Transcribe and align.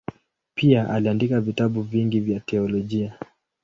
Pia 0.55 0.89
aliandika 0.89 1.41
vitabu 1.41 1.81
vingi 1.81 2.19
vya 2.19 2.39
teolojia. 2.39 3.19